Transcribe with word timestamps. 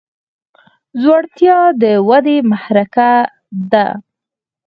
زړورتیا 1.01 1.59
د 1.81 1.83
ودې 2.07 2.37
محرکه 2.49 3.09
ده. 3.71 3.87